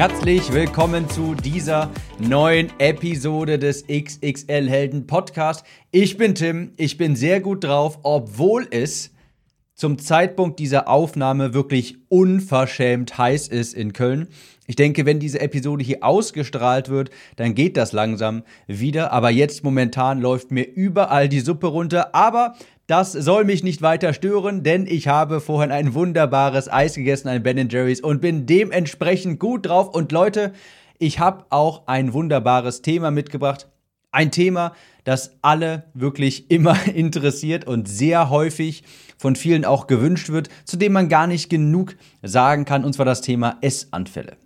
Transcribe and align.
Herzlich 0.00 0.50
willkommen 0.50 1.10
zu 1.10 1.34
dieser 1.34 1.90
neuen 2.18 2.72
Episode 2.78 3.58
des 3.58 3.84
XXL 3.86 4.66
Helden 4.66 5.06
Podcast. 5.06 5.62
Ich 5.90 6.16
bin 6.16 6.34
Tim, 6.34 6.72
ich 6.78 6.96
bin 6.96 7.16
sehr 7.16 7.42
gut 7.42 7.64
drauf, 7.64 7.98
obwohl 8.02 8.66
es 8.70 9.10
zum 9.74 9.98
Zeitpunkt 9.98 10.58
dieser 10.58 10.88
Aufnahme 10.88 11.52
wirklich 11.52 11.98
unverschämt 12.08 13.18
heiß 13.18 13.48
ist 13.48 13.74
in 13.74 13.92
Köln. 13.92 14.28
Ich 14.70 14.76
denke, 14.76 15.04
wenn 15.04 15.18
diese 15.18 15.40
Episode 15.40 15.82
hier 15.82 16.04
ausgestrahlt 16.04 16.90
wird, 16.90 17.10
dann 17.34 17.56
geht 17.56 17.76
das 17.76 17.90
langsam 17.90 18.44
wieder. 18.68 19.10
Aber 19.10 19.28
jetzt 19.28 19.64
momentan 19.64 20.20
läuft 20.20 20.52
mir 20.52 20.62
überall 20.62 21.28
die 21.28 21.40
Suppe 21.40 21.66
runter. 21.66 22.14
Aber 22.14 22.54
das 22.86 23.10
soll 23.10 23.44
mich 23.44 23.64
nicht 23.64 23.82
weiter 23.82 24.14
stören, 24.14 24.62
denn 24.62 24.86
ich 24.86 25.08
habe 25.08 25.40
vorhin 25.40 25.72
ein 25.72 25.94
wunderbares 25.94 26.72
Eis 26.72 26.94
gegessen, 26.94 27.26
ein 27.26 27.42
Ben 27.42 27.68
Jerry's 27.68 28.00
und 28.00 28.20
bin 28.20 28.46
dementsprechend 28.46 29.40
gut 29.40 29.66
drauf. 29.66 29.92
Und 29.92 30.12
Leute, 30.12 30.52
ich 31.00 31.18
habe 31.18 31.46
auch 31.50 31.88
ein 31.88 32.12
wunderbares 32.12 32.80
Thema 32.80 33.10
mitgebracht. 33.10 33.66
Ein 34.12 34.30
Thema, 34.30 34.74
das 35.02 35.36
alle 35.42 35.86
wirklich 35.94 36.48
immer 36.48 36.76
interessiert 36.94 37.66
und 37.66 37.88
sehr 37.88 38.30
häufig 38.30 38.84
von 39.18 39.34
vielen 39.34 39.64
auch 39.64 39.88
gewünscht 39.88 40.28
wird, 40.28 40.48
zu 40.64 40.76
dem 40.76 40.92
man 40.92 41.08
gar 41.08 41.26
nicht 41.26 41.50
genug 41.50 41.96
sagen 42.22 42.64
kann, 42.64 42.84
und 42.84 42.92
zwar 42.92 43.04
das 43.06 43.20
Thema 43.20 43.58
Essanfälle. 43.62 44.36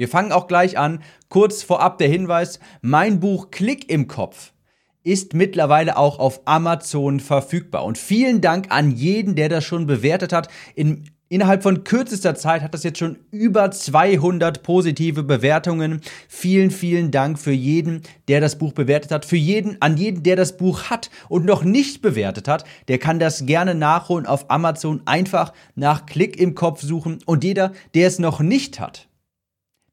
Wir 0.00 0.08
fangen 0.08 0.32
auch 0.32 0.46
gleich 0.46 0.78
an. 0.78 1.02
Kurz 1.28 1.62
vorab 1.62 1.98
der 1.98 2.08
Hinweis, 2.08 2.58
mein 2.80 3.20
Buch 3.20 3.50
Klick 3.50 3.90
im 3.90 4.08
Kopf 4.08 4.54
ist 5.02 5.34
mittlerweile 5.34 5.98
auch 5.98 6.18
auf 6.18 6.40
Amazon 6.46 7.20
verfügbar. 7.20 7.84
Und 7.84 7.98
vielen 7.98 8.40
Dank 8.40 8.68
an 8.70 8.92
jeden, 8.92 9.34
der 9.34 9.50
das 9.50 9.62
schon 9.62 9.86
bewertet 9.86 10.32
hat. 10.32 10.48
In, 10.74 11.04
innerhalb 11.28 11.62
von 11.62 11.84
kürzester 11.84 12.34
Zeit 12.34 12.62
hat 12.62 12.72
das 12.72 12.82
jetzt 12.82 12.98
schon 12.98 13.18
über 13.30 13.70
200 13.70 14.62
positive 14.62 15.22
Bewertungen. 15.22 16.00
Vielen, 16.28 16.70
vielen 16.70 17.10
Dank 17.10 17.38
für 17.38 17.52
jeden, 17.52 18.00
der 18.26 18.40
das 18.40 18.56
Buch 18.56 18.72
bewertet 18.72 19.10
hat. 19.10 19.26
Für 19.26 19.36
jeden, 19.36 19.82
an 19.82 19.98
jeden, 19.98 20.22
der 20.22 20.36
das 20.36 20.56
Buch 20.56 20.84
hat 20.84 21.10
und 21.28 21.44
noch 21.44 21.62
nicht 21.62 22.00
bewertet 22.00 22.48
hat, 22.48 22.64
der 22.88 22.96
kann 22.96 23.18
das 23.18 23.44
gerne 23.44 23.74
nachholen 23.74 24.24
auf 24.24 24.50
Amazon. 24.50 25.02
Einfach 25.04 25.52
nach 25.74 26.06
Klick 26.06 26.40
im 26.40 26.54
Kopf 26.54 26.80
suchen. 26.80 27.18
Und 27.26 27.44
jeder, 27.44 27.72
der 27.92 28.06
es 28.06 28.18
noch 28.18 28.40
nicht 28.40 28.80
hat, 28.80 29.09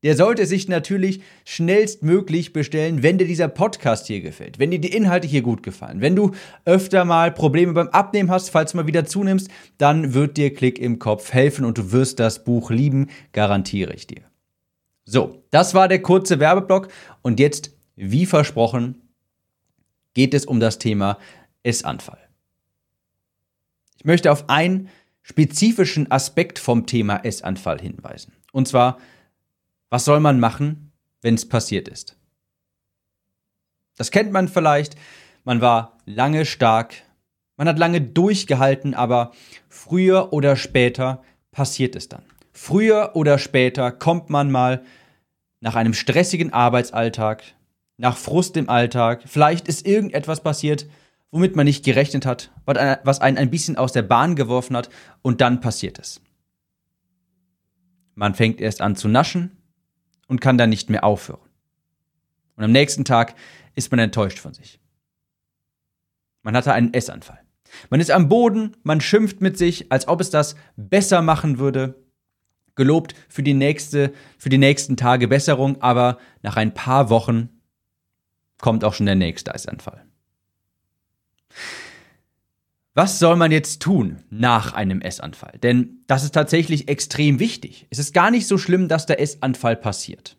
der 0.04 0.16
sollte 0.16 0.46
sich 0.46 0.68
natürlich 0.68 1.22
schnellstmöglich 1.46 2.54
bestellen, 2.54 3.02
wenn 3.04 3.18
dir 3.18 3.26
dieser 3.26 3.48
Podcast 3.48 4.08
hier 4.08 4.22
gefällt, 4.22 4.60
wenn 4.60 4.72
dir 4.72 4.80
die 4.80 4.94
Inhalte 4.94 5.28
hier 5.28 5.42
gut 5.42 5.64
gefallen. 5.64 6.02
Wenn 6.02 6.16
du 6.16 6.32
öfter 6.66 7.04
mal 7.04 7.32
Probleme 7.32 7.74
beim 7.74 7.90
Abnehmen 7.90 8.30
hast, 8.30 8.50
falls 8.50 8.72
du 8.72 8.78
mal 8.78 8.88
wieder 8.88 9.06
zunimmst, 9.06 9.50
dann 9.78 10.14
wird 10.14 10.38
dir 10.38 10.54
Klick 10.54 10.80
im 10.80 11.00
Kopf 11.00 11.34
helfen 11.34 11.66
und 11.66 11.78
du 11.78 11.92
wirst 11.92 12.20
das 12.20 12.44
Buch 12.44 12.70
lieben, 12.70 13.08
garantiere 13.34 13.94
ich 13.94 14.08
dir. 14.08 14.22
So, 15.06 15.44
das 15.52 15.74
war 15.74 15.88
der 15.88 16.02
kurze 16.02 16.40
Werbeblock 16.40 16.90
und 17.22 17.40
jetzt, 17.40 17.72
wie 17.96 18.26
versprochen, 18.26 19.02
geht 20.14 20.34
es 20.34 20.46
um 20.46 20.60
das 20.60 20.80
Thema 20.80 21.18
Essanfall. 21.64 22.20
Ich 23.98 24.06
möchte 24.06 24.32
auf 24.32 24.50
einen 24.50 24.90
spezifischen 25.24 26.12
Aspekt 26.12 26.60
vom 26.60 26.86
Thema 26.86 27.18
Essanfall 27.24 27.82
hinweisen. 27.82 28.34
Und 28.52 28.68
zwar 28.68 28.98
was 29.90 30.06
soll 30.06 30.20
man 30.20 30.40
machen, 30.40 30.92
wenn 31.22 31.36
es 31.36 31.48
passiert 31.48 31.88
ist? 31.88 32.18
Das 33.96 34.12
kennt 34.12 34.32
man 34.32 34.48
vielleicht. 34.48 34.96
Man 35.44 35.62
war 35.62 35.98
lange 36.06 36.46
stark, 36.46 36.94
man 37.56 37.68
hat 37.68 37.80
lange 37.80 38.02
durchgehalten, 38.02 38.94
aber 38.94 39.32
früher 39.70 40.32
oder 40.34 40.56
später 40.56 41.24
passiert 41.52 41.96
es 41.96 42.08
dann. 42.10 42.22
Früher 42.52 43.12
oder 43.16 43.38
später 43.40 43.92
kommt 43.92 44.30
man 44.30 44.52
mal 44.52 44.84
nach 45.60 45.76
einem 45.76 45.94
stressigen 45.94 46.54
Arbeitsalltag, 46.54 47.44
nach 47.98 48.18
Frust 48.18 48.58
im 48.58 48.70
Alltag, 48.70 49.24
vielleicht 49.26 49.68
ist 49.68 49.88
irgendetwas 49.88 50.44
passiert, 50.44 50.86
womit 51.32 51.56
man 51.56 51.66
nicht 51.66 51.84
gerechnet 51.84 52.26
hat, 52.26 52.52
was 52.66 53.22
einen 53.22 53.38
ein 53.38 53.50
bisschen 53.50 53.76
aus 53.78 53.92
der 53.92 54.04
Bahn 54.04 54.36
geworfen 54.36 54.78
hat, 54.78 54.90
und 55.22 55.42
dann 55.42 55.62
passiert 55.62 55.98
es. 55.98 56.22
Man 58.16 58.36
fängt 58.36 58.62
erst 58.62 58.82
an 58.82 58.96
zu 58.96 59.08
naschen, 59.08 59.58
und 60.28 60.42
kann 60.42 60.58
dann 60.58 60.70
nicht 60.70 60.90
mehr 60.90 61.04
aufhören. 61.04 61.48
Und 62.56 62.64
am 62.64 62.72
nächsten 62.72 63.06
Tag 63.06 63.36
ist 63.76 63.92
man 63.92 64.00
enttäuscht 64.00 64.40
von 64.40 64.54
sich. 64.54 64.80
Man 66.42 66.56
hatte 66.56 66.74
einen 66.74 66.94
Essanfall. 66.94 67.40
Man 67.90 68.00
ist 68.00 68.12
am 68.12 68.30
Boden, 68.30 68.76
man 68.84 69.02
schimpft 69.02 69.42
mit 69.42 69.58
sich, 69.58 69.92
als 69.92 70.08
ob 70.08 70.22
es 70.22 70.30
das 70.30 70.56
besser 70.76 71.22
machen 71.22 71.60
würde. 71.60 71.96
Gelobt 72.76 73.16
für 73.28 73.44
die 73.44 73.54
nächste, 73.54 74.14
für 74.38 74.50
die 74.50 74.58
nächsten 74.58 74.98
Tage 74.98 75.28
Besserung, 75.28 75.82
aber 75.82 76.20
nach 76.42 76.58
ein 76.58 76.74
paar 76.74 77.10
Wochen 77.10 77.50
kommt 78.60 78.84
auch 78.84 78.94
schon 78.94 79.06
der 79.06 79.16
nächste 79.16 79.54
Essanfall. 79.54 80.07
Was 82.98 83.20
soll 83.20 83.36
man 83.36 83.52
jetzt 83.52 83.80
tun 83.84 84.24
nach 84.32 84.74
einem 84.74 85.02
Essanfall? 85.02 85.60
Denn 85.62 86.00
das 86.08 86.24
ist 86.24 86.32
tatsächlich 86.32 86.88
extrem 86.88 87.38
wichtig. 87.38 87.86
Es 87.92 88.00
ist 88.00 88.12
gar 88.12 88.32
nicht 88.32 88.48
so 88.48 88.58
schlimm, 88.58 88.88
dass 88.88 89.06
der 89.06 89.22
Essanfall 89.22 89.76
passiert. 89.76 90.36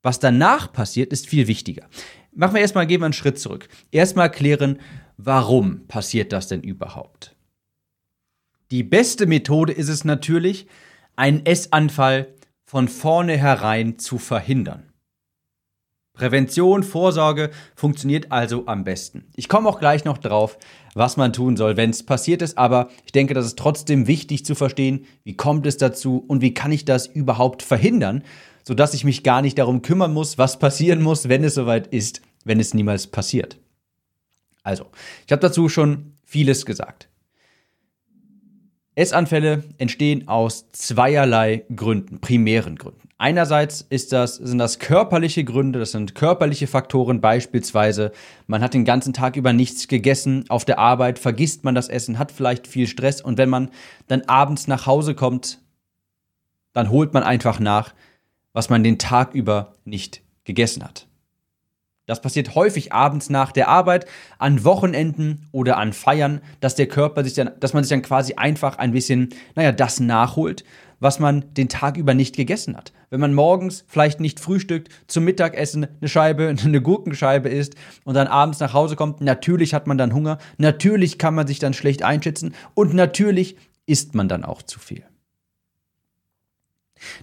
Was 0.00 0.20
danach 0.20 0.72
passiert, 0.72 1.12
ist 1.12 1.26
viel 1.26 1.48
wichtiger. 1.48 1.88
Machen 2.32 2.54
wir 2.54 2.60
erstmal, 2.60 2.86
gehen 2.86 3.00
wir 3.00 3.06
einen 3.06 3.12
Schritt 3.12 3.40
zurück. 3.40 3.68
Erstmal 3.90 4.30
klären, 4.30 4.78
warum 5.16 5.88
passiert 5.88 6.32
das 6.32 6.46
denn 6.46 6.62
überhaupt? 6.62 7.34
Die 8.70 8.84
beste 8.84 9.26
Methode 9.26 9.72
ist 9.72 9.88
es 9.88 10.04
natürlich, 10.04 10.68
einen 11.16 11.44
Essanfall 11.44 12.36
von 12.66 12.86
vornherein 12.86 13.98
zu 13.98 14.18
verhindern. 14.18 14.89
Prävention, 16.20 16.82
Vorsorge 16.82 17.48
funktioniert 17.74 18.30
also 18.30 18.66
am 18.66 18.84
besten. 18.84 19.24
Ich 19.36 19.48
komme 19.48 19.66
auch 19.66 19.80
gleich 19.80 20.04
noch 20.04 20.18
drauf, 20.18 20.58
was 20.92 21.16
man 21.16 21.32
tun 21.32 21.56
soll, 21.56 21.78
wenn 21.78 21.88
es 21.88 22.02
passiert 22.02 22.42
ist, 22.42 22.58
aber 22.58 22.90
ich 23.06 23.12
denke, 23.12 23.32
das 23.32 23.46
ist 23.46 23.58
trotzdem 23.58 24.06
wichtig 24.06 24.44
zu 24.44 24.54
verstehen, 24.54 25.06
wie 25.24 25.34
kommt 25.34 25.66
es 25.66 25.78
dazu 25.78 26.22
und 26.28 26.42
wie 26.42 26.52
kann 26.52 26.72
ich 26.72 26.84
das 26.84 27.06
überhaupt 27.06 27.62
verhindern, 27.62 28.22
sodass 28.64 28.92
ich 28.92 29.04
mich 29.04 29.22
gar 29.22 29.40
nicht 29.40 29.56
darum 29.56 29.80
kümmern 29.80 30.12
muss, 30.12 30.36
was 30.36 30.58
passieren 30.58 31.00
muss, 31.00 31.30
wenn 31.30 31.42
es 31.42 31.54
soweit 31.54 31.86
ist, 31.86 32.20
wenn 32.44 32.60
es 32.60 32.74
niemals 32.74 33.06
passiert. 33.06 33.56
Also, 34.62 34.84
ich 35.24 35.32
habe 35.32 35.40
dazu 35.40 35.70
schon 35.70 36.18
vieles 36.22 36.66
gesagt. 36.66 37.08
Essanfälle 39.00 39.64
entstehen 39.78 40.28
aus 40.28 40.70
zweierlei 40.72 41.64
Gründen, 41.74 42.20
primären 42.20 42.76
Gründen. 42.76 43.08
Einerseits 43.16 43.86
das, 43.88 44.36
sind 44.36 44.58
das 44.58 44.78
körperliche 44.78 45.42
Gründe, 45.44 45.78
das 45.78 45.92
sind 45.92 46.14
körperliche 46.14 46.66
Faktoren, 46.66 47.20
beispielsweise 47.20 48.12
man 48.46 48.62
hat 48.62 48.74
den 48.74 48.84
ganzen 48.84 49.12
Tag 49.12 49.36
über 49.36 49.52
nichts 49.52 49.88
gegessen, 49.88 50.44
auf 50.48 50.64
der 50.64 50.78
Arbeit 50.78 51.18
vergisst 51.18 51.64
man 51.64 51.74
das 51.74 51.88
Essen, 51.88 52.18
hat 52.18 52.30
vielleicht 52.30 52.66
viel 52.66 52.86
Stress 52.86 53.20
und 53.20 53.38
wenn 53.38 53.48
man 53.48 53.70
dann 54.06 54.22
abends 54.22 54.68
nach 54.68 54.86
Hause 54.86 55.14
kommt, 55.14 55.60
dann 56.72 56.90
holt 56.90 57.12
man 57.12 57.22
einfach 57.22 57.58
nach, 57.58 57.94
was 58.52 58.70
man 58.70 58.84
den 58.84 58.98
Tag 58.98 59.34
über 59.34 59.74
nicht 59.84 60.22
gegessen 60.44 60.84
hat. 60.84 61.06
Das 62.10 62.20
passiert 62.20 62.56
häufig 62.56 62.92
abends 62.92 63.30
nach 63.30 63.52
der 63.52 63.68
Arbeit, 63.68 64.04
an 64.40 64.64
Wochenenden 64.64 65.46
oder 65.52 65.76
an 65.76 65.92
Feiern, 65.92 66.40
dass 66.58 66.74
der 66.74 66.88
Körper 66.88 67.22
sich 67.22 67.34
dann, 67.34 67.52
dass 67.60 67.72
man 67.72 67.84
sich 67.84 67.90
dann 67.90 68.02
quasi 68.02 68.34
einfach 68.34 68.78
ein 68.78 68.90
bisschen, 68.90 69.28
naja, 69.54 69.70
das 69.70 70.00
nachholt, 70.00 70.64
was 70.98 71.20
man 71.20 71.54
den 71.54 71.68
Tag 71.68 71.96
über 71.96 72.12
nicht 72.14 72.34
gegessen 72.34 72.76
hat. 72.76 72.92
Wenn 73.10 73.20
man 73.20 73.32
morgens 73.32 73.84
vielleicht 73.86 74.18
nicht 74.18 74.40
frühstückt, 74.40 74.88
zum 75.06 75.22
Mittagessen 75.22 75.86
eine 76.00 76.08
Scheibe, 76.08 76.52
eine 76.64 76.82
Gurkenscheibe 76.82 77.48
isst 77.48 77.76
und 78.02 78.14
dann 78.14 78.26
abends 78.26 78.58
nach 78.58 78.74
Hause 78.74 78.96
kommt, 78.96 79.20
natürlich 79.20 79.72
hat 79.72 79.86
man 79.86 79.96
dann 79.96 80.12
Hunger, 80.12 80.38
natürlich 80.58 81.16
kann 81.16 81.36
man 81.36 81.46
sich 81.46 81.60
dann 81.60 81.74
schlecht 81.74 82.02
einschätzen 82.02 82.56
und 82.74 82.92
natürlich 82.92 83.56
isst 83.86 84.16
man 84.16 84.26
dann 84.26 84.44
auch 84.44 84.62
zu 84.62 84.80
viel. 84.80 85.04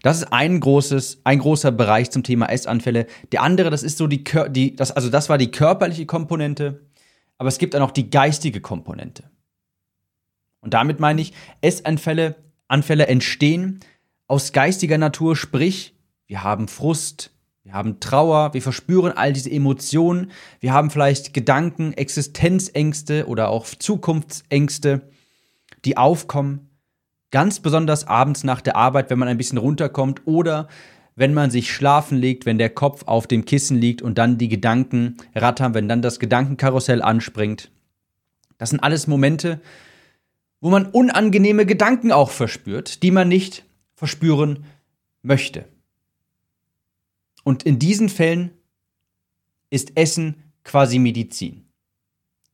Das 0.01 0.17
ist 0.17 0.33
ein 0.33 0.59
großes, 0.59 1.21
ein 1.23 1.39
großer 1.39 1.71
Bereich 1.71 2.11
zum 2.11 2.23
Thema 2.23 2.47
Essanfälle. 2.47 3.07
Der 3.31 3.41
andere, 3.41 3.69
das 3.69 3.83
ist 3.83 3.97
so 3.97 4.07
die, 4.07 4.23
die 4.49 4.75
das, 4.75 4.91
also 4.91 5.09
das 5.09 5.29
war 5.29 5.37
die 5.37 5.51
körperliche 5.51 6.05
Komponente, 6.05 6.81
aber 7.37 7.49
es 7.49 7.57
gibt 7.57 7.73
dann 7.73 7.83
auch 7.83 7.91
die 7.91 8.09
geistige 8.09 8.61
Komponente. 8.61 9.23
Und 10.61 10.73
damit 10.73 10.99
meine 10.99 11.21
ich, 11.21 11.33
Essanfälle, 11.61 12.35
Anfälle 12.67 13.07
entstehen 13.07 13.79
aus 14.27 14.51
geistiger 14.51 14.97
Natur, 14.97 15.35
sprich, 15.35 15.95
wir 16.25 16.43
haben 16.43 16.67
Frust, 16.67 17.31
wir 17.63 17.73
haben 17.73 17.99
Trauer, 17.99 18.53
wir 18.53 18.61
verspüren 18.61 19.13
all 19.13 19.33
diese 19.33 19.51
Emotionen, 19.51 20.31
wir 20.59 20.73
haben 20.73 20.89
vielleicht 20.89 21.33
Gedanken, 21.33 21.93
Existenzängste 21.93 23.27
oder 23.27 23.49
auch 23.49 23.65
Zukunftsängste, 23.65 25.01
die 25.85 25.97
aufkommen. 25.97 26.66
Ganz 27.31 27.59
besonders 27.59 28.07
abends 28.07 28.43
nach 28.43 28.61
der 28.61 28.75
Arbeit, 28.75 29.09
wenn 29.09 29.19
man 29.19 29.27
ein 29.27 29.37
bisschen 29.37 29.57
runterkommt 29.57 30.21
oder 30.25 30.67
wenn 31.15 31.33
man 31.33 31.51
sich 31.51 31.73
schlafen 31.73 32.17
legt, 32.17 32.45
wenn 32.45 32.57
der 32.57 32.69
Kopf 32.69 33.03
auf 33.05 33.27
dem 33.27 33.43
Kissen 33.43 33.77
liegt 33.77 34.01
und 34.01 34.17
dann 34.17 34.37
die 34.37 34.49
Gedanken 34.49 35.17
rattern, 35.35 35.73
wenn 35.73 35.89
dann 35.89 36.01
das 36.01 36.19
Gedankenkarussell 36.19 37.01
anspringt. 37.01 37.71
Das 38.57 38.69
sind 38.69 38.81
alles 38.81 39.07
Momente, 39.07 39.59
wo 40.61 40.69
man 40.69 40.85
unangenehme 40.85 41.65
Gedanken 41.65 42.11
auch 42.11 42.29
verspürt, 42.29 43.03
die 43.03 43.11
man 43.11 43.27
nicht 43.27 43.65
verspüren 43.95 44.65
möchte. 45.21 45.65
Und 47.43 47.63
in 47.63 47.79
diesen 47.79 48.09
Fällen 48.09 48.51
ist 49.69 49.97
Essen 49.97 50.43
quasi 50.63 50.99
Medizin. 50.99 51.66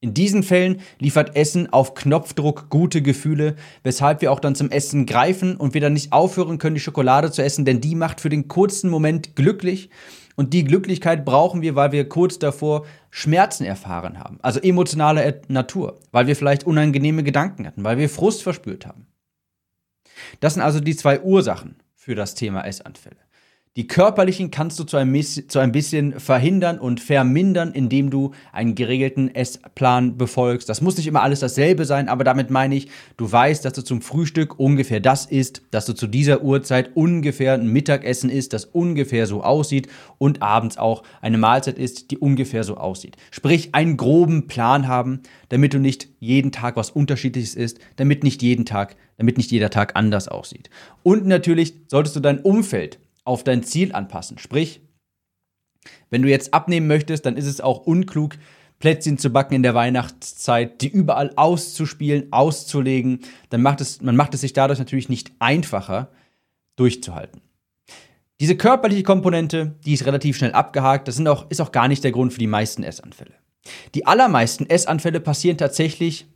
In 0.04 0.14
diesen 0.14 0.44
Fällen 0.44 0.82
liefert 1.00 1.38
Essen 1.38 1.72
auf 1.72 1.94
Knopfdruck 1.94 2.70
gute 2.70 3.02
Gefühle, 3.02 3.56
weshalb 3.84 4.20
wir 4.20 4.34
auch 4.34 4.42
dann 4.42 4.54
zum 4.54 4.70
Essen 4.70 5.06
greifen 5.06 5.56
und 5.56 5.74
wir 5.74 5.80
dann 5.80 5.94
nicht 5.94 6.12
aufhören 6.12 6.58
können, 6.58 6.76
die 6.76 6.82
Schokolade 6.82 7.32
zu 7.32 7.42
essen, 7.42 7.64
denn 7.64 7.80
die 7.80 7.96
macht 7.96 8.20
für 8.20 8.28
den 8.28 8.50
kurzen 8.50 8.90
Moment 8.90 9.38
glücklich. 9.38 9.90
Und 10.36 10.52
die 10.54 10.66
Glücklichkeit 10.66 11.24
brauchen 11.24 11.62
wir, 11.62 11.76
weil 11.76 11.94
wir 11.94 12.10
kurz 12.10 12.38
davor 12.38 12.86
Schmerzen 13.12 13.64
erfahren 13.64 14.20
haben, 14.20 14.40
also 14.42 14.60
emotionale 14.60 15.40
Natur, 15.48 15.98
weil 16.12 16.28
wir 16.28 16.36
vielleicht 16.36 16.66
unangenehme 16.66 17.24
Gedanken 17.24 17.66
hatten, 17.66 17.86
weil 17.86 17.98
wir 17.98 18.10
Frust 18.10 18.44
verspürt 18.44 18.86
haben. 18.86 19.08
Das 20.42 20.56
sind 20.56 20.64
also 20.64 20.82
die 20.82 20.98
zwei 20.98 21.22
Ursachen 21.22 21.78
für 21.96 22.16
das 22.16 22.36
Thema 22.36 22.66
Essanfälle. 22.66 23.23
Die 23.76 23.88
körperlichen 23.88 24.52
kannst 24.52 24.78
du 24.78 24.84
zu 24.84 24.98
ein, 24.98 25.20
zu 25.24 25.58
ein 25.58 25.72
bisschen 25.72 26.20
verhindern 26.20 26.78
und 26.78 27.00
vermindern, 27.00 27.72
indem 27.72 28.12
du 28.12 28.30
einen 28.52 28.76
geregelten 28.76 29.34
Essplan 29.34 30.16
befolgst. 30.16 30.70
Das 30.70 30.82
muss 30.82 30.96
nicht 30.96 31.08
immer 31.08 31.24
alles 31.24 31.40
dasselbe 31.40 31.86
sein, 31.86 32.08
aber 32.08 32.24
damit 32.24 32.52
meine 32.52 32.76
ich, 32.76 32.90
du 33.18 33.32
weißt, 33.32 33.66
dass 33.66 33.74
du 33.74 33.82
zum 33.82 34.04
Frühstück 34.04 34.60
ungefähr 34.60 35.00
das 35.00 35.26
isst, 35.26 35.64
dass 35.72 35.88
du 35.88 35.94
zu 35.94 36.06
dieser 36.06 36.44
Uhrzeit 36.44 36.92
ungefähr 36.94 37.56
ein 37.56 37.66
Mittagessen 37.66 38.30
isst, 38.30 38.54
das 38.54 38.66
ungefähr 38.66 39.26
so 39.26 39.42
aussieht 39.42 39.88
und 40.20 40.44
abends 40.44 40.78
auch 40.78 41.02
eine 41.22 41.40
Mahlzeit 41.40 41.80
isst, 41.80 42.12
die 42.12 42.20
ungefähr 42.20 42.64
so 42.64 42.78
aussieht. 42.78 43.18
Sprich, 43.32 43.74
einen 43.74 43.98
groben 43.98 44.46
Plan 44.46 44.88
haben, 44.88 45.22
damit 45.50 45.74
du 45.74 45.80
nicht 45.80 46.10
jeden 46.20 46.52
Tag 46.52 46.76
was 46.76 46.92
Unterschiedliches 46.92 47.56
isst, 47.56 47.80
damit 47.96 48.24
nicht 48.24 48.44
jeden 48.44 48.66
Tag, 48.66 48.98
damit 49.18 49.38
nicht 49.38 49.50
jeder 49.50 49.72
Tag 49.72 49.96
anders 49.96 50.28
aussieht. 50.28 50.70
Und 51.02 51.26
natürlich 51.26 51.74
solltest 51.88 52.16
du 52.16 52.20
dein 52.20 52.40
Umfeld 52.40 53.00
auf 53.24 53.44
dein 53.44 53.64
Ziel 53.64 53.94
anpassen. 53.94 54.38
Sprich, 54.38 54.82
wenn 56.10 56.22
du 56.22 56.30
jetzt 56.30 56.54
abnehmen 56.54 56.88
möchtest, 56.88 57.26
dann 57.26 57.38
ist 57.38 57.46
es 57.48 57.62
auch 57.62 57.80
unklug, 57.80 58.38
Plätzchen 58.80 59.18
zu 59.18 59.30
backen 59.30 59.54
in 59.54 59.64
der 59.64 59.76
Weihnachtszeit, 59.76 60.82
die 60.82 60.90
überall 60.90 61.32
auszuspielen, 61.36 62.32
auszulegen. 62.34 63.22
Dann 63.50 63.62
macht 63.62 63.80
es, 63.82 64.02
man 64.02 64.16
macht 64.16 64.34
es 64.34 64.42
sich 64.42 64.54
dadurch 64.54 64.80
natürlich 64.80 65.10
nicht 65.10 65.32
einfacher, 65.40 66.12
durchzuhalten. 66.76 67.42
Diese 68.40 68.58
körperliche 68.58 69.04
Komponente, 69.04 69.76
die 69.86 69.94
ist 69.94 70.06
relativ 70.06 70.36
schnell 70.36 70.52
abgehakt. 70.52 71.08
Das 71.08 71.26
auch, 71.26 71.50
ist 71.50 71.62
auch 71.62 71.72
gar 71.72 71.88
nicht 71.88 72.04
der 72.04 72.12
Grund 72.12 72.34
für 72.34 72.40
die 72.40 72.48
meisten 72.48 72.84
Essanfälle. 72.84 73.34
Die 73.96 74.06
allermeisten 74.06 74.70
Essanfälle 74.70 75.22
passieren 75.22 75.58
tatsächlich 75.58 76.28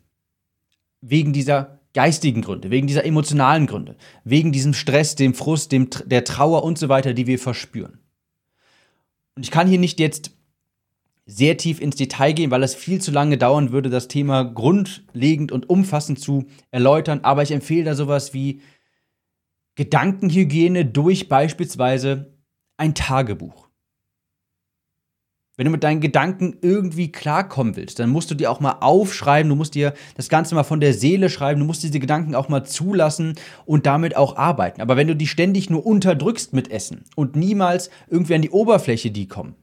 wegen 1.01 1.33
dieser 1.33 1.76
geistigen 1.97 2.43
Gründe, 2.43 2.69
wegen 2.69 2.85
dieser 2.85 3.05
emotionalen 3.05 3.65
Gründe, 3.65 3.95
wegen 4.23 4.51
diesem 4.51 4.75
Stress, 4.75 5.15
dem 5.15 5.33
Frust, 5.33 5.71
dem, 5.71 5.89
der 6.05 6.23
Trauer 6.25 6.63
und 6.63 6.77
so 6.77 6.89
weiter, 6.89 7.15
die 7.15 7.25
wir 7.25 7.39
verspüren. 7.39 7.97
Und 9.35 9.41
ich 9.41 9.49
kann 9.49 9.67
hier 9.67 9.79
nicht 9.79 9.99
jetzt 9.99 10.29
sehr 11.25 11.57
tief 11.57 11.81
ins 11.81 11.95
Detail 11.95 12.33
gehen, 12.33 12.51
weil 12.51 12.61
es 12.61 12.75
viel 12.75 13.01
zu 13.01 13.09
lange 13.09 13.39
dauern 13.39 13.71
würde, 13.71 13.89
das 13.89 14.07
Thema 14.07 14.43
grundlegend 14.43 15.51
und 15.51 15.71
umfassend 15.71 16.19
zu 16.19 16.45
erläutern, 16.69 17.21
aber 17.23 17.41
ich 17.41 17.49
empfehle 17.49 17.85
da 17.85 17.95
sowas 17.95 18.31
wie 18.31 18.61
Gedankenhygiene 19.73 20.85
durch 20.85 21.29
beispielsweise 21.29 22.31
ein 22.77 22.93
Tagebuch. 22.93 23.66
Wenn 25.57 25.65
du 25.65 25.71
mit 25.71 25.83
deinen 25.83 26.01
Gedanken 26.01 26.57
irgendwie 26.61 27.11
klarkommen 27.11 27.75
willst, 27.75 27.97
dann 27.97 28.11
musst 28.11 28.29
du 28.29 28.35
dir 28.35 28.51
auch 28.51 28.59
mal 28.59 28.77
aufschreiben, 28.79 29.49
du 29.49 29.55
musst 29.55 29.73
dir 29.73 29.95
das 30.15 30.29
Ganze 30.29 30.53
mal 30.53 30.63
von 30.63 30.79
der 30.79 30.93
Seele 30.93 31.31
schreiben, 31.31 31.59
du 31.59 31.65
musst 31.65 31.81
diese 31.81 31.99
Gedanken 31.99 32.35
auch 32.35 32.47
mal 32.47 32.63
zulassen 32.63 33.33
und 33.65 33.87
damit 33.87 34.15
auch 34.15 34.37
arbeiten. 34.37 34.81
Aber 34.81 34.97
wenn 34.97 35.07
du 35.07 35.15
die 35.15 35.25
ständig 35.25 35.71
nur 35.71 35.83
unterdrückst 35.83 36.53
mit 36.53 36.69
Essen 36.69 37.05
und 37.15 37.35
niemals 37.35 37.89
irgendwie 38.07 38.35
an 38.35 38.43
die 38.43 38.51
Oberfläche 38.51 39.09
die 39.09 39.27
kommen, 39.27 39.55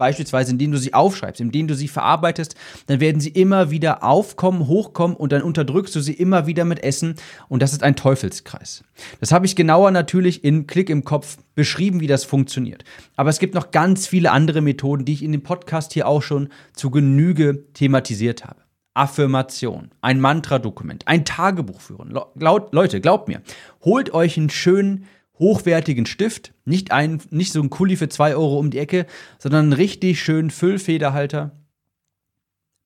beispielsweise 0.00 0.50
indem 0.50 0.72
du 0.72 0.78
sie 0.78 0.94
aufschreibst, 0.94 1.40
indem 1.40 1.68
du 1.68 1.74
sie 1.76 1.86
verarbeitest, 1.86 2.56
dann 2.86 2.98
werden 3.00 3.20
sie 3.20 3.28
immer 3.28 3.70
wieder 3.70 4.02
aufkommen, 4.02 4.66
hochkommen 4.66 5.16
und 5.16 5.30
dann 5.30 5.42
unterdrückst 5.42 5.94
du 5.94 6.00
sie 6.00 6.14
immer 6.14 6.46
wieder 6.46 6.64
mit 6.64 6.82
Essen 6.82 7.14
und 7.48 7.60
das 7.62 7.72
ist 7.72 7.82
ein 7.82 7.94
Teufelskreis. 7.94 8.82
Das 9.20 9.30
habe 9.30 9.44
ich 9.46 9.54
genauer 9.54 9.90
natürlich 9.90 10.42
in 10.42 10.66
Klick 10.66 10.88
im 10.88 11.04
Kopf 11.04 11.36
beschrieben, 11.54 12.00
wie 12.00 12.06
das 12.06 12.24
funktioniert. 12.24 12.82
Aber 13.14 13.28
es 13.28 13.38
gibt 13.38 13.54
noch 13.54 13.70
ganz 13.70 14.06
viele 14.06 14.32
andere 14.32 14.62
Methoden, 14.62 15.04
die 15.04 15.12
ich 15.12 15.22
in 15.22 15.32
dem 15.32 15.42
Podcast 15.42 15.92
hier 15.92 16.08
auch 16.08 16.22
schon 16.22 16.48
zu 16.72 16.90
Genüge 16.90 17.66
thematisiert 17.74 18.44
habe. 18.44 18.62
Affirmation, 18.94 19.90
ein 20.00 20.18
Mantra-Dokument, 20.18 21.06
ein 21.06 21.24
Tagebuch 21.24 21.80
führen. 21.80 22.12
Leute, 22.34 23.00
glaubt 23.00 23.28
mir, 23.28 23.42
holt 23.84 24.12
euch 24.12 24.36
einen 24.36 24.50
schönen 24.50 25.06
hochwertigen 25.40 26.06
Stift, 26.06 26.52
nicht, 26.64 26.92
ein, 26.92 27.20
nicht 27.30 27.52
so 27.52 27.60
ein 27.60 27.70
Kuli 27.70 27.96
für 27.96 28.08
2 28.08 28.36
Euro 28.36 28.58
um 28.58 28.70
die 28.70 28.78
Ecke, 28.78 29.06
sondern 29.38 29.64
einen 29.64 29.72
richtig 29.72 30.22
schönen 30.22 30.50
Füllfederhalter. 30.50 31.50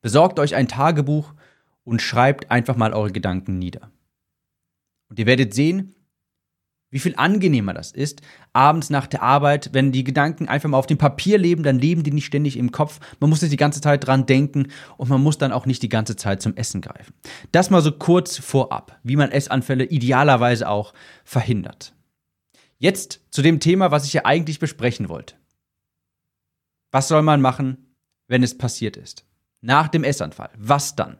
Besorgt 0.00 0.38
euch 0.38 0.54
ein 0.54 0.68
Tagebuch 0.68 1.34
und 1.82 2.00
schreibt 2.00 2.50
einfach 2.50 2.76
mal 2.76 2.94
eure 2.94 3.12
Gedanken 3.12 3.58
nieder. 3.58 3.90
Und 5.08 5.18
ihr 5.18 5.26
werdet 5.26 5.52
sehen, 5.52 5.94
wie 6.94 7.00
viel 7.00 7.14
angenehmer 7.16 7.74
das 7.74 7.90
ist, 7.90 8.22
abends 8.52 8.88
nach 8.88 9.08
der 9.08 9.20
Arbeit, 9.20 9.70
wenn 9.72 9.90
die 9.90 10.04
Gedanken 10.04 10.46
einfach 10.46 10.68
mal 10.68 10.78
auf 10.78 10.86
dem 10.86 10.96
Papier 10.96 11.38
leben, 11.38 11.64
dann 11.64 11.80
leben 11.80 12.04
die 12.04 12.12
nicht 12.12 12.24
ständig 12.24 12.56
im 12.56 12.70
Kopf. 12.70 13.00
Man 13.18 13.30
muss 13.30 13.42
nicht 13.42 13.50
die 13.50 13.56
ganze 13.56 13.80
Zeit 13.80 14.06
dran 14.06 14.26
denken 14.26 14.68
und 14.96 15.08
man 15.08 15.20
muss 15.20 15.36
dann 15.36 15.50
auch 15.50 15.66
nicht 15.66 15.82
die 15.82 15.88
ganze 15.88 16.14
Zeit 16.14 16.40
zum 16.40 16.54
Essen 16.54 16.82
greifen. 16.82 17.12
Das 17.50 17.68
mal 17.68 17.82
so 17.82 17.90
kurz 17.90 18.38
vorab, 18.38 18.96
wie 19.02 19.16
man 19.16 19.32
Essanfälle 19.32 19.86
idealerweise 19.86 20.68
auch 20.68 20.94
verhindert. 21.24 21.93
Jetzt 22.78 23.20
zu 23.30 23.42
dem 23.42 23.60
Thema, 23.60 23.90
was 23.90 24.04
ich 24.04 24.12
ja 24.12 24.24
eigentlich 24.24 24.58
besprechen 24.58 25.08
wollte. 25.08 25.36
Was 26.90 27.08
soll 27.08 27.22
man 27.22 27.40
machen, 27.40 27.94
wenn 28.28 28.42
es 28.42 28.56
passiert 28.56 28.96
ist? 28.96 29.24
Nach 29.60 29.88
dem 29.88 30.04
Essanfall. 30.04 30.50
Was 30.56 30.94
dann? 30.94 31.18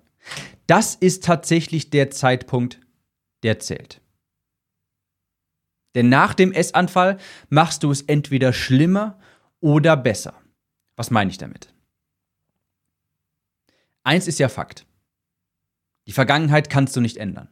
Das 0.66 0.94
ist 0.94 1.25
tatsächlich 1.25 1.90
der 1.90 2.11
Zeitpunkt, 2.11 2.80
der 3.42 3.58
zählt. 3.58 4.00
Denn 5.94 6.08
nach 6.08 6.34
dem 6.34 6.52
Essanfall 6.52 7.18
machst 7.49 7.82
du 7.82 7.90
es 7.90 8.02
entweder 8.02 8.52
schlimmer 8.52 9.18
oder 9.61 9.96
besser. 9.96 10.34
Was 10.96 11.11
meine 11.11 11.30
ich 11.30 11.38
damit? 11.38 11.73
Eins 14.02 14.26
ist 14.26 14.38
ja 14.38 14.49
Fakt. 14.49 14.87
Die 16.06 16.12
Vergangenheit 16.12 16.68
kannst 16.68 16.94
du 16.96 17.00
nicht 17.00 17.16
ändern. 17.16 17.49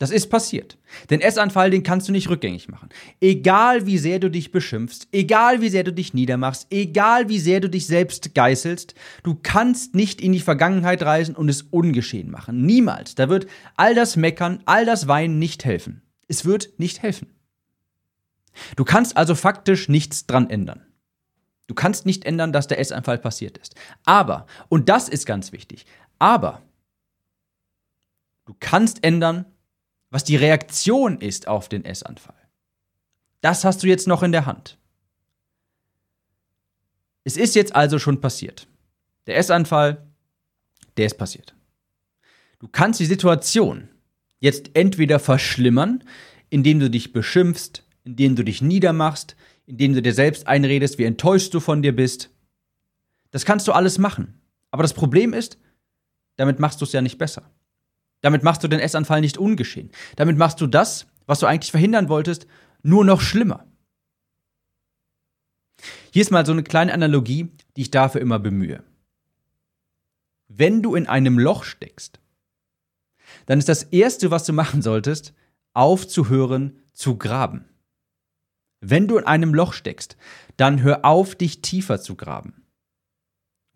Das 0.00 0.10
ist 0.10 0.30
passiert. 0.30 0.78
Den 1.10 1.20
Essanfall, 1.20 1.70
den 1.70 1.82
kannst 1.82 2.08
du 2.08 2.12
nicht 2.12 2.30
rückgängig 2.30 2.70
machen. 2.70 2.88
Egal 3.20 3.84
wie 3.84 3.98
sehr 3.98 4.18
du 4.18 4.30
dich 4.30 4.50
beschimpfst, 4.50 5.06
egal 5.12 5.60
wie 5.60 5.68
sehr 5.68 5.84
du 5.84 5.92
dich 5.92 6.14
niedermachst, 6.14 6.68
egal 6.70 7.28
wie 7.28 7.38
sehr 7.38 7.60
du 7.60 7.68
dich 7.68 7.86
selbst 7.86 8.34
geißelst, 8.34 8.94
du 9.24 9.38
kannst 9.42 9.94
nicht 9.94 10.22
in 10.22 10.32
die 10.32 10.40
Vergangenheit 10.40 11.02
reisen 11.02 11.36
und 11.36 11.50
es 11.50 11.60
ungeschehen 11.60 12.30
machen. 12.30 12.64
Niemals. 12.64 13.14
Da 13.14 13.28
wird 13.28 13.46
all 13.76 13.94
das 13.94 14.16
Meckern, 14.16 14.62
all 14.64 14.86
das 14.86 15.06
Weinen 15.06 15.38
nicht 15.38 15.66
helfen. 15.66 16.00
Es 16.28 16.46
wird 16.46 16.78
nicht 16.78 17.02
helfen. 17.02 17.28
Du 18.76 18.84
kannst 18.84 19.18
also 19.18 19.34
faktisch 19.34 19.90
nichts 19.90 20.24
dran 20.24 20.48
ändern. 20.48 20.80
Du 21.66 21.74
kannst 21.74 22.06
nicht 22.06 22.24
ändern, 22.24 22.54
dass 22.54 22.68
der 22.68 22.80
Essanfall 22.80 23.18
passiert 23.18 23.58
ist. 23.58 23.74
Aber, 24.06 24.46
und 24.70 24.88
das 24.88 25.10
ist 25.10 25.26
ganz 25.26 25.52
wichtig, 25.52 25.84
aber 26.18 26.62
du 28.46 28.54
kannst 28.58 29.04
ändern, 29.04 29.44
was 30.10 30.24
die 30.24 30.36
Reaktion 30.36 31.20
ist 31.20 31.48
auf 31.48 31.68
den 31.68 31.84
Essanfall. 31.84 32.36
Das 33.40 33.64
hast 33.64 33.82
du 33.82 33.86
jetzt 33.86 34.06
noch 34.06 34.22
in 34.22 34.32
der 34.32 34.46
Hand. 34.46 34.78
Es 37.24 37.36
ist 37.36 37.54
jetzt 37.54 37.74
also 37.74 37.98
schon 37.98 38.20
passiert. 38.20 38.66
Der 39.26 39.36
Essanfall, 39.36 40.06
der 40.96 41.06
ist 41.06 41.18
passiert. 41.18 41.54
Du 42.58 42.68
kannst 42.68 43.00
die 43.00 43.06
Situation 43.06 43.88
jetzt 44.40 44.70
entweder 44.74 45.18
verschlimmern, 45.18 46.04
indem 46.48 46.80
du 46.80 46.90
dich 46.90 47.12
beschimpfst, 47.12 47.84
indem 48.04 48.36
du 48.36 48.44
dich 48.44 48.60
niedermachst, 48.62 49.36
indem 49.66 49.94
du 49.94 50.02
dir 50.02 50.14
selbst 50.14 50.46
einredest, 50.46 50.98
wie 50.98 51.04
enttäuscht 51.04 51.54
du 51.54 51.60
von 51.60 51.82
dir 51.82 51.94
bist. 51.94 52.30
Das 53.30 53.44
kannst 53.44 53.68
du 53.68 53.72
alles 53.72 53.98
machen. 53.98 54.40
Aber 54.70 54.82
das 54.82 54.94
Problem 54.94 55.32
ist, 55.32 55.58
damit 56.36 56.58
machst 56.58 56.80
du 56.80 56.84
es 56.84 56.92
ja 56.92 57.02
nicht 57.02 57.18
besser. 57.18 57.50
Damit 58.20 58.42
machst 58.42 58.62
du 58.62 58.68
den 58.68 58.80
Essanfall 58.80 59.20
nicht 59.20 59.38
ungeschehen. 59.38 59.90
Damit 60.16 60.36
machst 60.36 60.60
du 60.60 60.66
das, 60.66 61.06
was 61.26 61.40
du 61.40 61.46
eigentlich 61.46 61.70
verhindern 61.70 62.08
wolltest, 62.08 62.46
nur 62.82 63.04
noch 63.04 63.20
schlimmer. 63.20 63.66
Hier 66.12 66.22
ist 66.22 66.30
mal 66.30 66.44
so 66.44 66.52
eine 66.52 66.62
kleine 66.62 66.92
Analogie, 66.92 67.50
die 67.76 67.82
ich 67.82 67.90
dafür 67.90 68.20
immer 68.20 68.38
bemühe. 68.38 68.82
Wenn 70.48 70.82
du 70.82 70.94
in 70.94 71.06
einem 71.06 71.38
Loch 71.38 71.64
steckst, 71.64 72.20
dann 73.46 73.58
ist 73.58 73.68
das 73.68 73.84
Erste, 73.84 74.30
was 74.30 74.44
du 74.44 74.52
machen 74.52 74.82
solltest, 74.82 75.32
aufzuhören 75.72 76.80
zu 76.92 77.16
graben. 77.16 77.64
Wenn 78.80 79.06
du 79.06 79.18
in 79.18 79.24
einem 79.24 79.54
Loch 79.54 79.72
steckst, 79.72 80.16
dann 80.56 80.82
hör 80.82 81.04
auf, 81.04 81.34
dich 81.34 81.62
tiefer 81.62 82.00
zu 82.00 82.16
graben. 82.16 82.66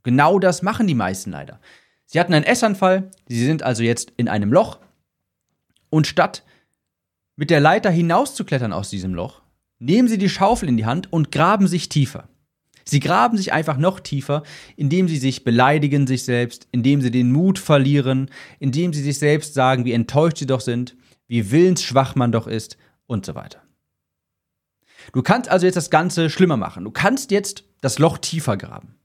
Genau 0.03 0.39
das 0.39 0.63
machen 0.63 0.87
die 0.87 0.95
meisten 0.95 1.31
leider. 1.31 1.61
Sie 2.06 2.20
hatten 2.20 2.34
einen 2.34 2.44
Essanfall, 2.44 3.11
sie 3.26 3.44
sind 3.44 3.62
also 3.62 3.82
jetzt 3.82 4.12
in 4.16 4.28
einem 4.28 4.52
Loch 4.52 4.78
und 5.90 6.06
statt 6.06 6.44
mit 7.37 7.50
der 7.50 7.61
Leiter 7.61 7.90
hinauszuklettern 7.90 8.73
aus 8.73 8.90
diesem 8.90 9.14
Loch, 9.14 9.42
nehmen 9.78 10.08
sie 10.08 10.18
die 10.18 10.28
Schaufel 10.28 10.68
in 10.68 10.76
die 10.76 10.87
Hand 10.87 11.12
und 11.12 11.32
graben 11.32 11.66
sich 11.66 11.88
tiefer. 11.88 12.28
Sie 12.84 13.00
graben 13.00 13.37
sich 13.37 13.52
einfach 13.52 13.78
noch 13.78 13.99
tiefer, 13.99 14.42
indem 14.76 15.08
sie 15.08 15.16
sich 15.16 15.42
beleidigen 15.42 16.06
sich 16.06 16.25
selbst, 16.25 16.68
indem 16.70 17.00
sie 17.00 17.11
den 17.11 17.32
Mut 17.32 17.58
verlieren, 17.58 18.30
indem 18.61 18.92
sie 18.92 19.02
sich 19.02 19.18
selbst 19.18 19.54
sagen, 19.54 19.84
wie 19.84 19.92
enttäuscht 19.92 20.37
sie 20.37 20.46
doch 20.46 20.61
sind, 20.61 20.94
wie 21.26 21.50
willensschwach 21.50 22.14
man 22.14 22.30
doch 22.30 22.46
ist 22.46 22.76
und 23.06 23.25
so 23.25 23.34
weiter. 23.34 23.62
Du 25.12 25.23
kannst 25.23 25.50
also 25.50 25.66
jetzt 25.66 25.76
das 25.76 25.90
Ganze 25.90 26.30
schlimmer 26.30 26.56
machen. 26.56 26.84
Du 26.84 26.90
kannst 26.90 27.30
jetzt 27.30 27.64
das 27.80 27.99
Loch 27.99 28.18
tiefer 28.18 28.56
graben. 28.56 28.96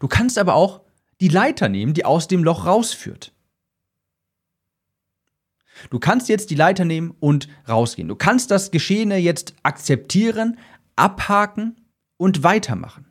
Du 0.00 0.08
kannst 0.08 0.38
aber 0.38 0.54
auch 0.54 0.82
die 1.20 1.28
Leiter 1.28 1.68
nehmen, 1.68 1.94
die 1.94 2.04
aus 2.04 2.28
dem 2.28 2.44
Loch 2.44 2.66
rausführt. 2.66 3.32
Du 5.90 5.98
kannst 5.98 6.28
jetzt 6.28 6.50
die 6.50 6.54
Leiter 6.54 6.84
nehmen 6.84 7.14
und 7.20 7.48
rausgehen. 7.68 8.08
Du 8.08 8.16
kannst 8.16 8.50
das 8.50 8.70
Geschehene 8.70 9.16
jetzt 9.16 9.54
akzeptieren, 9.62 10.58
abhaken 10.96 11.76
und 12.16 12.42
weitermachen. 12.42 13.06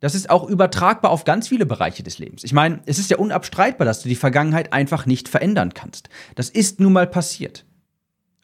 Das 0.00 0.14
ist 0.14 0.30
auch 0.30 0.48
übertragbar 0.48 1.10
auf 1.10 1.24
ganz 1.24 1.48
viele 1.48 1.66
Bereiche 1.66 2.02
des 2.02 2.18
Lebens. 2.18 2.42
Ich 2.42 2.54
meine, 2.54 2.80
es 2.86 2.98
ist 2.98 3.10
ja 3.10 3.18
unabstreitbar, 3.18 3.84
dass 3.84 4.02
du 4.02 4.08
die 4.08 4.16
Vergangenheit 4.16 4.72
einfach 4.72 5.04
nicht 5.04 5.28
verändern 5.28 5.74
kannst. 5.74 6.08
Das 6.34 6.48
ist 6.48 6.80
nun 6.80 6.94
mal 6.94 7.06
passiert. 7.06 7.66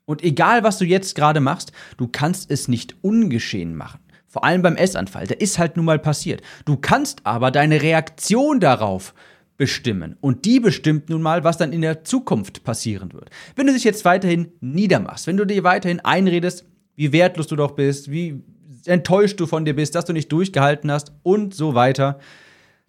Und 0.04 0.22
egal, 0.22 0.62
was 0.62 0.78
du 0.78 0.84
jetzt 0.84 1.14
gerade 1.14 1.40
machst, 1.40 1.72
du 1.96 2.08
kannst 2.08 2.50
es 2.50 2.68
nicht 2.68 2.96
ungeschehen 3.02 3.74
machen. 3.74 4.00
Vor 4.36 4.44
allem 4.44 4.60
beim 4.60 4.76
Essanfall. 4.76 5.26
Der 5.26 5.40
ist 5.40 5.58
halt 5.58 5.78
nun 5.78 5.86
mal 5.86 5.98
passiert. 5.98 6.42
Du 6.66 6.76
kannst 6.76 7.24
aber 7.24 7.50
deine 7.50 7.80
Reaktion 7.80 8.60
darauf 8.60 9.14
bestimmen. 9.56 10.18
Und 10.20 10.44
die 10.44 10.60
bestimmt 10.60 11.08
nun 11.08 11.22
mal, 11.22 11.42
was 11.42 11.56
dann 11.56 11.72
in 11.72 11.80
der 11.80 12.04
Zukunft 12.04 12.62
passieren 12.62 13.14
wird. 13.14 13.30
Wenn 13.54 13.66
du 13.66 13.72
dich 13.72 13.84
jetzt 13.84 14.04
weiterhin 14.04 14.52
niedermachst, 14.60 15.26
wenn 15.26 15.38
du 15.38 15.46
dir 15.46 15.64
weiterhin 15.64 16.00
einredest, 16.00 16.66
wie 16.96 17.12
wertlos 17.12 17.46
du 17.46 17.56
doch 17.56 17.70
bist, 17.70 18.10
wie 18.10 18.42
enttäuscht 18.84 19.40
du 19.40 19.46
von 19.46 19.64
dir 19.64 19.74
bist, 19.74 19.94
dass 19.94 20.04
du 20.04 20.12
nicht 20.12 20.30
durchgehalten 20.30 20.92
hast 20.92 21.12
und 21.22 21.54
so 21.54 21.74
weiter, 21.74 22.18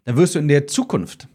dann 0.03 0.17
wirst 0.17 0.35
du 0.35 0.39
in 0.39 0.49
der 0.49 0.67
Zukunft 0.67 1.29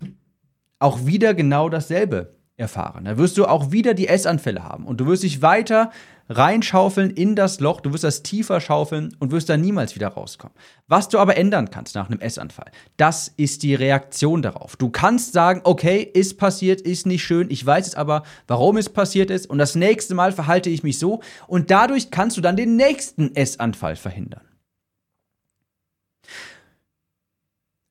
auch 0.78 1.07
wieder 1.07 1.33
genau 1.33 1.71
dasselbe 1.71 2.35
erfahren. 2.59 3.07
Dann 3.07 3.16
wirst 3.16 3.38
du 3.38 3.47
auch 3.47 3.73
wieder 3.73 3.95
die 3.95 4.09
Essanfälle 4.09 4.62
haben 4.62 4.85
und 4.85 5.00
du 5.00 5.07
wirst 5.07 5.23
dich 5.23 5.40
weiter 5.40 5.90
reinschaufeln 6.29 7.11
in 7.11 7.37
das 7.37 7.61
Loch, 7.61 7.81
du 7.81 7.93
wirst 7.93 8.05
das 8.05 8.23
tiefer 8.23 8.61
schaufeln 8.61 9.17
und 9.19 9.33
wirst 9.33 9.49
da 9.49 9.57
niemals 9.57 9.95
wieder 9.95 10.09
rauskommen. 10.09 10.57
Was 10.88 11.09
du 11.09 11.19
aber 11.19 11.37
ändern 11.37 11.71
kannst 11.71 11.95
nach 11.95 12.09
einem 12.09 12.21
Essanfall, 12.21 12.71
das 12.97 13.29
ist 13.37 13.62
die 13.62 13.75
Reaktion 13.75 14.43
darauf. 14.43 14.76
Du 14.76 14.91
kannst 14.91 15.33
sagen, 15.33 15.61
okay, 15.64 16.02
ist 16.02 16.38
passiert, 16.38 16.81
ist 16.81 17.07
nicht 17.07 17.23
schön, 17.23 17.50
ich 17.50 17.64
weiß 17.64 17.87
jetzt 17.87 17.97
aber, 17.97 18.23
warum 18.47 18.76
es 18.76 18.88
passiert 18.88 19.31
ist 19.31 19.47
und 19.47 19.59
das 19.59 19.75
nächste 19.75 20.14
Mal 20.14 20.33
verhalte 20.33 20.71
ich 20.71 20.83
mich 20.83 20.99
so 20.99 21.21
und 21.47 21.71
dadurch 21.71 22.11
kannst 22.11 22.37
du 22.37 22.41
dann 22.41 22.57
den 22.57 22.76
nächsten 22.76 23.35
Essanfall 23.35 23.97
verhindern. 23.97 24.43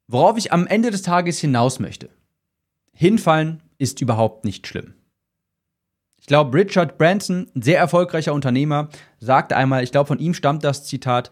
Worauf 0.08 0.38
ich 0.38 0.52
am 0.52 0.68
Ende 0.68 0.92
des 0.92 1.04
Tages 1.04 1.40
hinaus 1.40 1.80
möchte. 1.80 2.10
Hinfallen 2.94 3.64
ist 3.78 4.02
überhaupt 4.02 4.44
nicht 4.46 4.68
schlimm. 4.68 4.94
Ich 6.22 6.28
glaube, 6.28 6.56
Richard 6.56 6.98
Branson, 6.98 7.50
ein 7.56 7.63
sehr 7.63 7.80
erfolgreicher 7.80 8.34
Unternehmer, 8.34 8.90
sagte 9.20 9.58
einmal, 9.58 9.84
ich 9.84 9.92
glaube, 9.92 10.08
von 10.08 10.20
ihm 10.20 10.36
stammt 10.36 10.63
das 10.63 10.86
Zitat, 10.86 11.32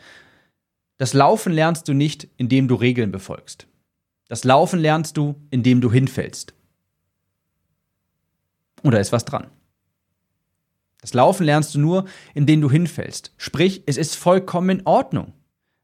das 0.98 1.14
Laufen 1.14 1.54
lernst 1.54 1.88
du 1.88 1.94
nicht, 1.94 2.28
indem 2.38 2.68
du 2.68 2.76
Regeln 2.76 3.12
befolgst. 3.12 3.68
Das 4.28 4.44
Laufen 4.44 4.80
lernst 4.80 5.16
du, 5.16 5.36
indem 5.52 5.80
du 5.80 5.92
hinfällst. 5.92 6.54
Und 8.82 8.94
da 8.94 8.98
ist 8.98 9.12
was 9.12 9.26
dran. 9.26 9.48
Das 11.02 11.14
Laufen 11.14 11.46
lernst 11.46 11.76
du 11.76 11.80
nur, 11.80 12.06
indem 12.34 12.60
du 12.60 12.70
hinfällst. 12.70 13.34
Sprich, 13.38 13.84
es 13.86 13.96
ist 13.96 14.16
vollkommen 14.16 14.80
in 14.80 14.86
Ordnung, 14.86 15.34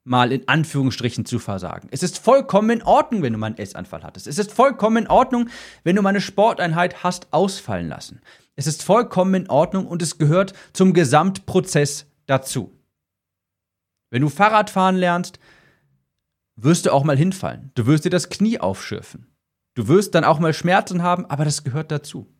mal 0.06 0.32
in 0.32 0.48
Anführungsstrichen 0.48 1.26
zu 1.26 1.40
versagen. 1.40 1.90
Es 1.92 2.04
ist 2.04 2.20
vollkommen 2.20 2.70
in 2.70 2.84
Ordnung, 2.84 3.24
wenn 3.24 3.34
du 3.34 3.40
mal 3.40 3.48
einen 3.48 3.58
Essanfall 3.58 4.04
hattest. 4.04 4.28
Es 4.28 4.38
ist 4.38 4.54
vollkommen 4.54 4.98
in 4.98 5.10
Ordnung, 5.10 5.50
wenn 5.84 5.96
du 5.96 6.02
mal 6.02 6.10
eine 6.10 6.22
Sporteinheit 6.22 7.04
hast 7.04 7.34
ausfallen 7.34 7.90
lassen. 7.90 8.22
Es 8.56 8.68
ist 8.68 8.84
vollkommen 8.84 9.34
in 9.34 9.50
Ordnung 9.50 9.88
und 9.88 10.02
es 10.02 10.18
gehört 10.18 10.54
zum 10.74 10.94
Gesamtprozess 10.94 12.06
dazu. 12.28 12.80
Wenn 14.12 14.22
du 14.22 14.30
Fahrradfahren 14.30 14.96
lernst, 14.96 15.40
wirst 16.56 16.86
du 16.86 16.94
auch 16.94 17.04
mal 17.04 17.18
hinfallen. 17.18 17.72
Du 17.74 17.88
wirst 17.88 18.06
dir 18.06 18.12
das 18.12 18.30
Knie 18.30 18.60
aufschürfen. 18.60 19.36
Du 19.74 19.88
wirst 19.88 20.16
dann 20.16 20.24
auch 20.24 20.40
mal 20.40 20.54
Schmerzen 20.54 21.02
haben, 21.02 21.26
aber 21.26 21.44
das 21.46 21.64
gehört 21.64 21.92
dazu. 21.92 22.32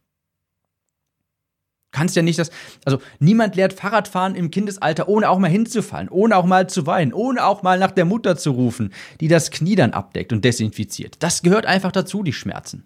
Kannst 1.96 2.18
ja 2.18 2.22
nicht 2.22 2.38
das, 2.38 2.52
also 2.84 3.00
niemand 3.20 3.56
lernt 3.56 3.72
Fahrradfahren 3.72 4.36
im 4.36 4.52
Kindesalter, 4.52 5.08
ohne 5.08 5.30
auch 5.30 5.40
mal 5.40 5.50
hinzufallen, 5.50 6.10
ohne 6.10 6.36
auch 6.36 6.44
mal 6.44 6.68
zu 6.68 6.86
weinen, 6.86 7.14
ohne 7.14 7.46
auch 7.46 7.64
mal 7.64 7.80
nach 7.80 7.92
der 7.92 8.04
Mutter 8.04 8.36
zu 8.36 8.52
rufen, 8.52 8.92
die 9.22 9.30
das 9.30 9.50
Knie 9.50 9.76
dann 9.76 9.94
abdeckt 9.94 10.34
und 10.34 10.44
desinfiziert. 10.44 11.16
Das 11.20 11.42
gehört 11.42 11.66
einfach 11.66 11.94
dazu, 11.94 12.22
die 12.22 12.34
Schmerzen. 12.34 12.84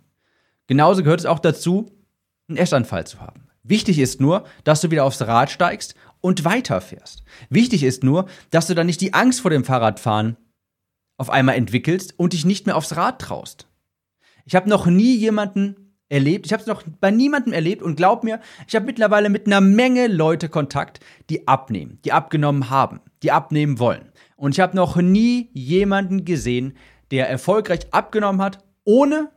Genauso 0.68 1.02
gehört 1.02 1.22
es 1.22 1.26
auch 1.26 1.40
dazu, 1.40 1.92
einen 2.48 2.58
Essanfall 2.60 3.08
zu 3.08 3.20
haben. 3.20 3.48
Wichtig 3.64 3.98
ist 3.98 4.22
nur, 4.22 4.44
dass 4.64 4.82
du 4.82 4.92
wieder 4.92 5.06
aufs 5.06 5.22
Rad 5.22 5.50
steigst 5.50 5.96
und 6.22 6.46
weiterfährst. 6.46 7.24
Wichtig 7.50 7.82
ist 7.82 8.04
nur, 8.04 8.28
dass 8.52 8.68
du 8.68 8.76
dann 8.76 8.86
nicht 8.86 9.02
die 9.02 9.16
Angst 9.16 9.42
vor 9.42 9.50
dem 9.50 9.66
Fahrradfahren 9.66 10.38
auf 11.18 11.32
einmal 11.32 11.56
entwickelst 11.56 12.14
und 12.18 12.34
dich 12.34 12.46
nicht 12.46 12.68
mehr 12.68 12.78
aufs 12.78 12.96
Rad 12.96 13.20
traust. 13.20 13.68
Ich 14.46 14.54
habe 14.54 14.70
noch 14.70 14.86
nie 14.86 15.16
jemanden 15.16 15.79
erlebt, 16.10 16.48
ich 16.48 16.54
habe 16.54 16.62
es 16.62 16.68
noch 16.68 16.84
bei 17.00 17.12
niemandem 17.12 17.54
erlebt 17.54 17.82
und 17.82 17.96
glaub 17.96 18.24
mir, 18.24 18.42
ich 18.68 18.76
habe 18.76 18.86
mittlerweile 18.86 19.30
mit 19.30 19.46
einer 19.46 19.62
Menge 19.62 20.08
Leute 20.08 20.50
Kontakt, 20.50 21.00
die 21.30 21.48
abnehmen, 21.48 22.00
die 22.04 22.12
abgenommen 22.12 22.70
haben, 22.70 23.00
die 23.24 23.32
abnehmen 23.32 23.80
wollen. 23.80 24.12
Und 24.36 24.56
ich 24.56 24.60
habe 24.60 24.76
noch 24.76 24.98
nie 24.98 25.50
jemanden 25.54 26.26
gesehen, 26.26 26.76
der 27.12 27.30
erfolgreich 27.30 27.94
abgenommen 27.94 28.42
hat, 28.42 28.64
ohne 28.84 29.32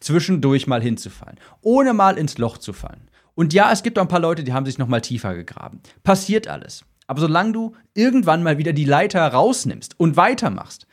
zwischendurch 0.00 0.66
mal 0.66 0.82
hinzufallen, 0.82 1.38
ohne 1.60 1.92
mal 1.92 2.18
ins 2.18 2.38
Loch 2.38 2.58
zu 2.58 2.72
fallen. 2.72 3.10
Und 3.34 3.52
ja, 3.52 3.70
es 3.70 3.82
gibt 3.82 3.98
auch 3.98 4.02
ein 4.02 4.08
paar 4.08 4.20
Leute, 4.20 4.44
die 4.44 4.52
haben 4.52 4.66
sich 4.66 4.78
noch 4.78 4.88
mal 4.88 5.00
tiefer 5.00 5.34
gegraben. 5.34 5.80
Passiert 6.02 6.48
alles. 6.48 6.84
Aber 7.06 7.20
solange 7.20 7.52
du 7.52 7.76
irgendwann 7.94 8.42
mal 8.42 8.58
wieder 8.58 8.72
die 8.72 8.84
Leiter 8.84 9.26
rausnimmst 9.26 9.98
und 9.98 10.16
weitermachst 10.16 10.86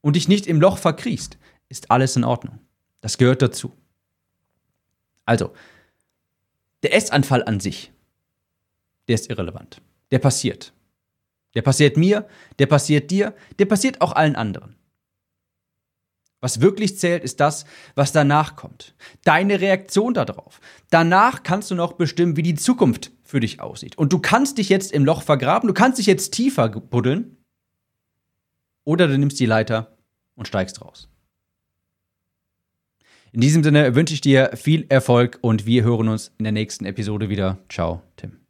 und 0.00 0.16
dich 0.16 0.28
nicht 0.28 0.46
im 0.46 0.60
Loch 0.60 0.78
verkriechst, 0.78 1.38
ist 1.68 1.90
alles 1.90 2.16
in 2.16 2.24
Ordnung. 2.24 2.58
Das 3.04 3.18
gehört 3.18 3.42
dazu. 3.42 3.70
Also, 5.26 5.52
der 6.82 6.94
Essanfall 6.94 7.44
an 7.44 7.60
sich, 7.60 7.92
der 9.08 9.16
ist 9.16 9.28
irrelevant. 9.28 9.82
Der 10.10 10.18
passiert. 10.18 10.72
Der 11.54 11.60
passiert 11.60 11.98
mir, 11.98 12.26
der 12.58 12.64
passiert 12.64 13.10
dir, 13.10 13.34
der 13.58 13.66
passiert 13.66 14.00
auch 14.00 14.12
allen 14.12 14.36
anderen. 14.36 14.76
Was 16.40 16.62
wirklich 16.62 16.96
zählt, 16.96 17.22
ist 17.22 17.40
das, 17.40 17.66
was 17.94 18.12
danach 18.12 18.56
kommt. 18.56 18.94
Deine 19.22 19.60
Reaktion 19.60 20.14
darauf. 20.14 20.58
Danach 20.88 21.42
kannst 21.42 21.70
du 21.70 21.74
noch 21.74 21.92
bestimmen, 21.92 22.38
wie 22.38 22.42
die 22.42 22.54
Zukunft 22.54 23.12
für 23.22 23.40
dich 23.40 23.60
aussieht. 23.60 23.98
Und 23.98 24.14
du 24.14 24.18
kannst 24.18 24.56
dich 24.56 24.70
jetzt 24.70 24.92
im 24.92 25.04
Loch 25.04 25.20
vergraben, 25.20 25.66
du 25.66 25.74
kannst 25.74 25.98
dich 25.98 26.06
jetzt 26.06 26.32
tiefer 26.32 26.70
buddeln. 26.70 27.36
Oder 28.84 29.08
du 29.08 29.18
nimmst 29.18 29.38
die 29.40 29.44
Leiter 29.44 29.98
und 30.36 30.48
steigst 30.48 30.80
raus. 30.80 31.10
In 33.34 33.40
diesem 33.40 33.64
Sinne 33.64 33.96
wünsche 33.96 34.14
ich 34.14 34.20
dir 34.20 34.50
viel 34.54 34.86
Erfolg 34.90 35.38
und 35.40 35.66
wir 35.66 35.82
hören 35.82 36.08
uns 36.08 36.30
in 36.38 36.44
der 36.44 36.52
nächsten 36.52 36.86
Episode 36.86 37.28
wieder. 37.28 37.58
Ciao, 37.68 38.00
Tim. 38.16 38.43